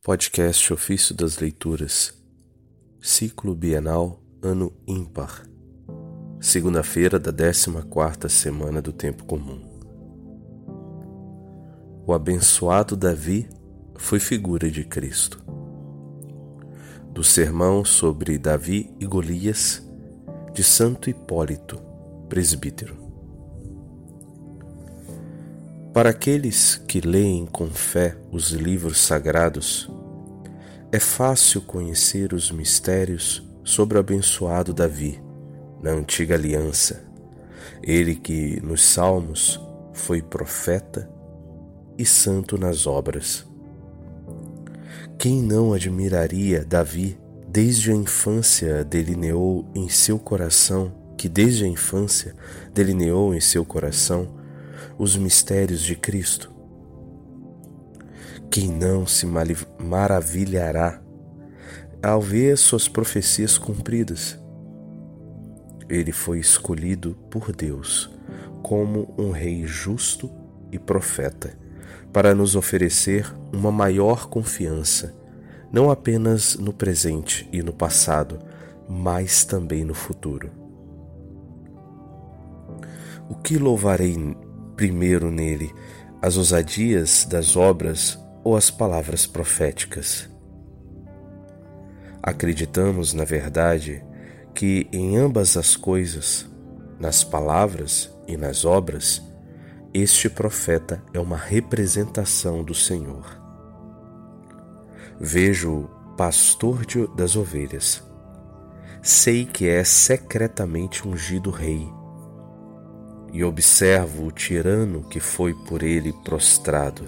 Podcast 0.00 0.72
Ofício 0.72 1.14
das 1.14 1.38
Leituras, 1.38 2.14
Ciclo 3.00 3.54
Bienal, 3.54 4.22
Ano 4.40 4.72
Ímpar, 4.86 5.44
segunda-feira 6.40 7.18
da 7.18 7.32
14 7.32 8.28
semana 8.30 8.80
do 8.80 8.92
Tempo 8.92 9.24
Comum. 9.24 9.60
O 12.06 12.14
abençoado 12.14 12.96
Davi 12.96 13.50
foi 13.96 14.18
figura 14.20 14.70
de 14.70 14.84
Cristo. 14.84 15.44
Do 17.12 17.22
sermão 17.22 17.84
sobre 17.84 18.38
Davi 18.38 18.94
e 19.00 19.04
Golias, 19.04 19.82
de 20.54 20.62
Santo 20.62 21.10
Hipólito, 21.10 21.76
presbítero. 22.28 23.07
Para 25.98 26.10
aqueles 26.10 26.80
que 26.86 27.00
leem 27.00 27.44
com 27.44 27.66
fé 27.66 28.16
os 28.30 28.52
livros 28.52 28.98
sagrados, 28.98 29.90
é 30.92 31.00
fácil 31.00 31.60
conhecer 31.60 32.32
os 32.32 32.52
mistérios 32.52 33.44
sobre 33.64 33.96
o 33.96 34.00
abençoado 34.00 34.72
Davi, 34.72 35.20
na 35.82 35.90
antiga 35.90 36.36
aliança, 36.36 37.02
ele 37.82 38.14
que 38.14 38.60
nos 38.60 38.84
Salmos 38.84 39.60
foi 39.92 40.22
profeta 40.22 41.10
e 41.98 42.06
santo 42.06 42.56
nas 42.56 42.86
obras. 42.86 43.44
Quem 45.18 45.42
não 45.42 45.72
admiraria 45.72 46.64
Davi 46.64 47.18
desde 47.48 47.90
a 47.90 47.96
infância 47.96 48.84
delineou 48.84 49.68
em 49.74 49.88
seu 49.88 50.16
coração, 50.16 50.94
que 51.16 51.28
desde 51.28 51.64
a 51.64 51.66
infância 51.66 52.36
delineou 52.72 53.34
em 53.34 53.40
seu 53.40 53.64
coração 53.64 54.37
os 54.98 55.16
mistérios 55.16 55.82
de 55.82 55.94
Cristo. 55.94 56.52
Quem 58.50 58.68
não 58.68 59.06
se 59.06 59.26
maravilhará 59.78 61.02
ao 62.02 62.20
ver 62.20 62.56
suas 62.56 62.88
profecias 62.88 63.58
cumpridas? 63.58 64.38
Ele 65.88 66.12
foi 66.12 66.38
escolhido 66.38 67.14
por 67.30 67.52
Deus 67.52 68.10
como 68.62 69.14
um 69.16 69.30
rei 69.30 69.66
justo 69.66 70.30
e 70.70 70.78
profeta, 70.78 71.56
para 72.12 72.34
nos 72.34 72.56
oferecer 72.56 73.32
uma 73.52 73.70
maior 73.70 74.28
confiança, 74.28 75.14
não 75.72 75.90
apenas 75.90 76.56
no 76.56 76.72
presente 76.72 77.48
e 77.52 77.62
no 77.62 77.72
passado, 77.72 78.38
mas 78.88 79.44
também 79.44 79.84
no 79.84 79.94
futuro. 79.94 80.50
O 83.28 83.34
que 83.34 83.58
louvarei 83.58 84.16
primeiro 84.78 85.28
nele 85.28 85.74
as 86.22 86.36
ousadias 86.36 87.26
das 87.28 87.56
obras 87.56 88.16
ou 88.44 88.56
as 88.56 88.70
palavras 88.70 89.26
proféticas. 89.26 90.30
Acreditamos, 92.22 93.12
na 93.12 93.24
verdade, 93.24 94.04
que 94.54 94.88
em 94.92 95.16
ambas 95.16 95.56
as 95.56 95.74
coisas, 95.74 96.48
nas 96.98 97.24
palavras 97.24 98.08
e 98.28 98.36
nas 98.36 98.64
obras, 98.64 99.20
este 99.92 100.30
profeta 100.30 101.02
é 101.12 101.18
uma 101.18 101.36
representação 101.36 102.62
do 102.62 102.74
Senhor. 102.74 103.36
Vejo 105.18 105.72
o 105.72 105.88
pastor 106.16 106.84
das 107.16 107.34
ovelhas. 107.34 108.00
Sei 109.02 109.44
que 109.44 109.68
é 109.68 109.82
secretamente 109.82 111.06
ungido 111.06 111.50
rei 111.50 111.97
e 113.32 113.44
observo 113.44 114.26
o 114.26 114.32
tirano 114.32 115.02
que 115.04 115.20
foi 115.20 115.54
por 115.54 115.82
ele 115.82 116.12
prostrado. 116.24 117.04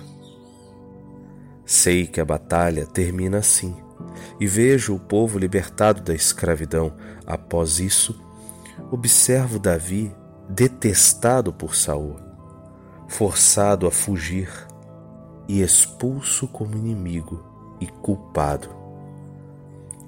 Sei 1.64 2.06
que 2.06 2.20
a 2.20 2.24
batalha 2.24 2.86
termina 2.86 3.38
assim, 3.38 3.76
e 4.38 4.46
vejo 4.46 4.94
o 4.94 4.98
povo 4.98 5.38
libertado 5.38 6.02
da 6.02 6.14
escravidão. 6.14 6.92
Após 7.26 7.78
isso, 7.78 8.20
observo 8.91 9.58
Davi 9.58 10.14
detestado 10.48 11.53
por 11.53 11.76
Saul, 11.76 12.16
forçado 13.09 13.86
a 13.86 13.91
fugir 13.91 14.50
e 15.47 15.62
expulso 15.62 16.48
como 16.48 16.76
inimigo 16.76 17.44
e 17.80 17.86
culpado. 17.86 18.69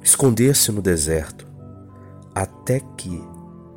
Esconder-se 0.03 0.73
no 0.73 0.83
deserto, 0.83 1.47
até 2.35 2.81
que, 2.97 3.23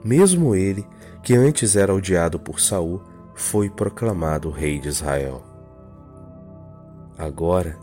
mesmo 0.03 0.55
ele, 0.55 0.85
que 1.25 1.33
antes 1.33 1.75
era 1.75 1.91
odiado 1.91 2.39
por 2.39 2.59
Saul, 2.61 3.01
foi 3.33 3.67
proclamado 3.67 4.51
rei 4.51 4.79
de 4.79 4.89
Israel. 4.89 5.43
Agora, 7.17 7.79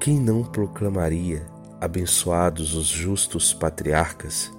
quem 0.00 0.18
não 0.18 0.42
proclamaria 0.42 1.46
abençoados 1.80 2.74
os 2.74 2.88
justos 2.88 3.54
patriarcas, 3.54 4.52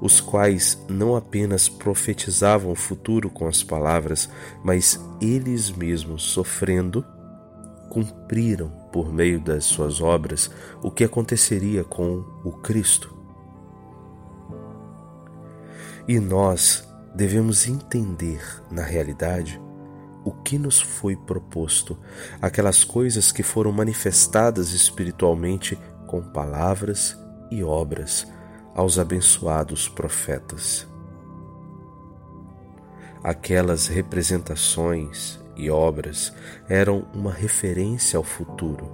os 0.00 0.20
quais 0.20 0.76
não 0.88 1.14
apenas 1.14 1.68
profetizavam 1.68 2.72
o 2.72 2.74
futuro 2.74 3.30
com 3.30 3.46
as 3.46 3.62
palavras, 3.62 4.28
mas 4.64 4.98
eles 5.20 5.70
mesmos 5.70 6.24
sofrendo, 6.24 7.06
cumpriram 7.88 8.70
por 8.92 9.12
meio 9.12 9.38
das 9.38 9.66
suas 9.66 10.00
obras 10.00 10.50
o 10.82 10.90
que 10.90 11.04
aconteceria 11.04 11.84
com 11.84 12.24
o 12.42 12.50
Cristo. 12.50 13.16
E 16.08 16.18
nós 16.18 16.91
devemos 17.14 17.66
entender, 17.66 18.42
na 18.70 18.82
realidade, 18.82 19.60
o 20.24 20.30
que 20.30 20.58
nos 20.58 20.80
foi 20.80 21.16
proposto, 21.16 21.98
aquelas 22.40 22.84
coisas 22.84 23.32
que 23.32 23.42
foram 23.42 23.72
manifestadas 23.72 24.72
espiritualmente 24.72 25.78
com 26.06 26.22
palavras 26.22 27.18
e 27.50 27.62
obras 27.62 28.26
aos 28.74 28.98
abençoados 28.98 29.88
profetas. 29.88 30.86
Aquelas 33.22 33.86
representações 33.86 35.40
e 35.56 35.70
obras 35.70 36.32
eram 36.68 37.06
uma 37.14 37.32
referência 37.32 38.16
ao 38.16 38.24
futuro. 38.24 38.90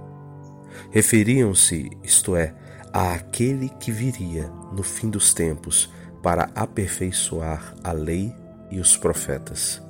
Referiam-se, 0.91 1.89
isto 2.03 2.35
é, 2.35 2.55
a 2.93 3.13
aquele 3.13 3.69
que 3.69 3.91
viria 3.91 4.49
no 4.71 4.83
fim 4.83 5.09
dos 5.09 5.33
tempos 5.33 5.91
para 6.21 6.49
aperfeiçoar 6.55 7.73
a 7.83 7.91
lei 7.91 8.33
e 8.69 8.79
os 8.79 8.97
profetas. 8.97 9.81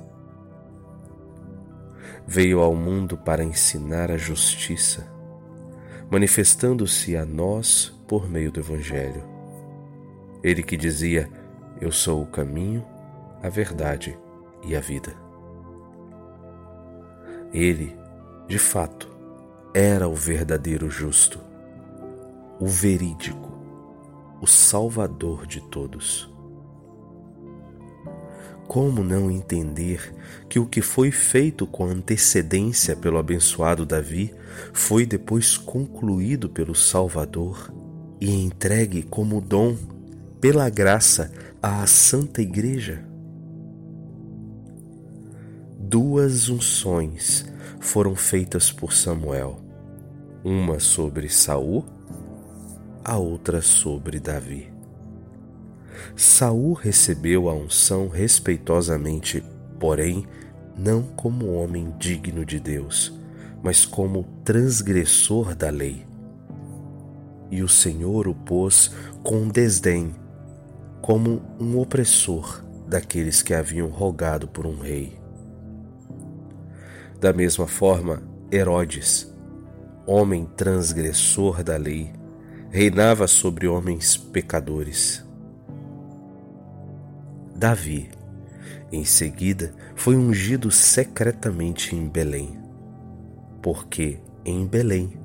Veio 2.26 2.60
ao 2.60 2.74
mundo 2.74 3.16
para 3.16 3.42
ensinar 3.42 4.10
a 4.10 4.16
justiça, 4.16 5.06
manifestando-se 6.10 7.16
a 7.16 7.24
nós 7.24 7.92
por 8.06 8.28
meio 8.28 8.52
do 8.52 8.60
Evangelho. 8.60 9.24
Ele 10.42 10.62
que 10.62 10.76
dizia: 10.76 11.28
Eu 11.80 11.90
sou 11.90 12.22
o 12.22 12.26
caminho, 12.26 12.84
a 13.42 13.48
verdade 13.48 14.18
e 14.64 14.76
a 14.76 14.80
vida. 14.80 15.12
Ele, 17.52 17.96
de 18.46 18.58
fato, 18.58 19.08
era 19.74 20.08
o 20.08 20.14
verdadeiro 20.14 20.88
justo, 20.88 21.40
o 22.58 22.66
verídico, 22.66 23.49
o 24.40 24.46
Salvador 24.46 25.46
de 25.46 25.60
todos. 25.60 26.30
Como 28.66 29.02
não 29.02 29.30
entender 29.30 30.14
que 30.48 30.58
o 30.58 30.66
que 30.66 30.80
foi 30.80 31.10
feito 31.10 31.66
com 31.66 31.84
antecedência 31.84 32.96
pelo 32.96 33.18
abençoado 33.18 33.84
Davi 33.84 34.32
foi 34.72 35.04
depois 35.04 35.56
concluído 35.58 36.48
pelo 36.48 36.74
Salvador 36.74 37.72
e 38.20 38.30
entregue 38.30 39.02
como 39.02 39.40
dom, 39.40 39.76
pela 40.40 40.70
graça, 40.70 41.32
à 41.60 41.84
Santa 41.86 42.40
Igreja? 42.40 43.04
Duas 45.78 46.48
unções 46.48 47.44
foram 47.80 48.14
feitas 48.14 48.70
por 48.70 48.92
Samuel, 48.92 49.58
uma 50.44 50.78
sobre 50.78 51.28
Saul 51.28 51.84
a 53.04 53.16
outra 53.16 53.62
sobre 53.62 54.20
Davi. 54.20 54.72
Saul 56.16 56.72
recebeu 56.74 57.48
a 57.48 57.54
unção 57.54 58.08
respeitosamente, 58.08 59.42
porém 59.78 60.26
não 60.76 61.02
como 61.02 61.52
homem 61.52 61.94
digno 61.98 62.44
de 62.44 62.58
Deus, 62.58 63.12
mas 63.62 63.84
como 63.84 64.24
transgressor 64.44 65.54
da 65.54 65.70
lei. 65.70 66.06
E 67.50 67.62
o 67.62 67.68
Senhor 67.68 68.28
o 68.28 68.34
pôs 68.34 68.90
com 69.22 69.48
desdém, 69.48 70.14
como 71.02 71.42
um 71.58 71.78
opressor 71.78 72.64
daqueles 72.86 73.42
que 73.42 73.54
haviam 73.54 73.88
rogado 73.88 74.48
por 74.48 74.66
um 74.66 74.78
rei. 74.78 75.18
Da 77.20 77.32
mesma 77.32 77.66
forma, 77.66 78.22
Herodes, 78.52 79.32
homem 80.06 80.46
transgressor 80.56 81.62
da 81.62 81.76
lei, 81.76 82.12
reinava 82.70 83.26
sobre 83.26 83.66
homens 83.66 84.16
pecadores. 84.16 85.24
Davi, 87.54 88.08
em 88.92 89.04
seguida, 89.04 89.74
foi 89.96 90.16
ungido 90.16 90.70
secretamente 90.70 91.96
em 91.96 92.08
Belém, 92.08 92.58
porque 93.60 94.18
em 94.44 94.64
Belém 94.64 95.18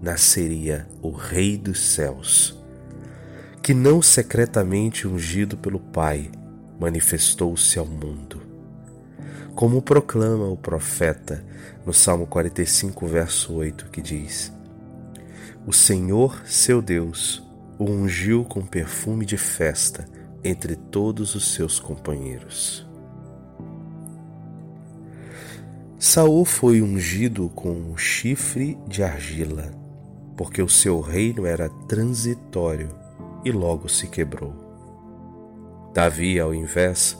nasceria 0.00 0.86
o 1.00 1.10
Rei 1.10 1.56
dos 1.56 1.80
céus, 1.80 2.58
que 3.62 3.72
não 3.72 4.02
secretamente 4.02 5.08
ungido 5.08 5.56
pelo 5.56 5.80
Pai 5.80 6.30
manifestou-se 6.78 7.78
ao 7.78 7.86
mundo. 7.86 8.42
Como 9.54 9.82
proclama 9.82 10.48
o 10.48 10.56
profeta 10.56 11.44
no 11.84 11.92
Salmo 11.92 12.26
45, 12.26 13.06
verso 13.06 13.54
8, 13.54 13.86
que 13.86 14.00
diz: 14.00 14.52
O 15.66 15.72
Senhor, 15.74 16.42
seu 16.46 16.80
Deus, 16.80 17.46
o 17.78 17.84
ungiu 17.84 18.44
com 18.44 18.64
perfume 18.64 19.26
de 19.26 19.36
festa 19.36 20.08
entre 20.42 20.74
todos 20.74 21.34
os 21.34 21.52
seus 21.52 21.78
companheiros. 21.78 22.88
Saul 25.98 26.46
foi 26.46 26.80
ungido 26.80 27.50
com 27.50 27.72
um 27.72 27.94
chifre 27.94 28.78
de 28.88 29.02
argila, 29.02 29.70
porque 30.34 30.62
o 30.62 30.68
seu 30.68 30.98
reino 30.98 31.44
era 31.44 31.68
transitório 31.86 32.88
e 33.44 33.52
logo 33.52 33.86
se 33.86 34.06
quebrou. 34.06 34.54
Davi, 35.92 36.40
ao 36.40 36.54
invés, 36.54 37.18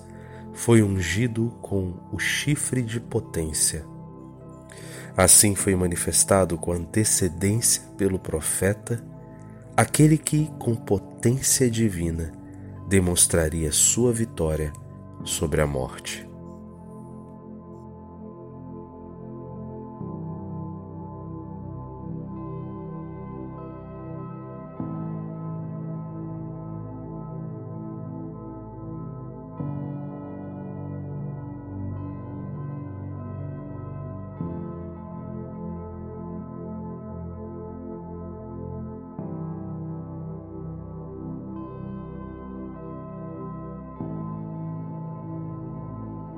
foi 0.55 0.83
ungido 0.83 1.53
com 1.61 1.93
o 2.11 2.19
chifre 2.19 2.83
de 2.83 2.99
potência. 3.01 3.85
Assim 5.21 5.55
foi 5.55 5.77
manifestado 5.77 6.57
com 6.57 6.73
antecedência 6.73 7.83
pelo 7.99 8.19
profeta 8.19 9.05
aquele 9.77 10.17
que, 10.17 10.51
com 10.59 10.75
potência 10.75 11.71
divina, 11.71 12.33
demonstraria 12.89 13.71
sua 13.71 14.15
vitória 14.15 14.73
sobre 15.23 15.61
a 15.61 15.67
morte. 15.67 16.27